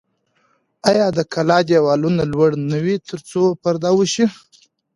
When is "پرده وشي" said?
3.61-4.25